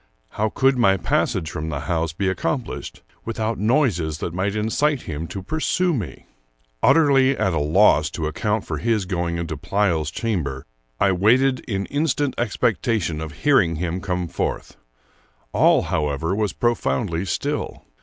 [0.29, 5.27] How could my passage from the house be accomplished without noises that might incite him
[5.27, 6.25] to pursue me?
[6.81, 10.65] Utterly at a loss to account for his going into Pleyel's chamber,
[10.99, 14.75] I waited in instant expectation of hearing him come forth.
[15.53, 17.85] All, however, was profoundly still.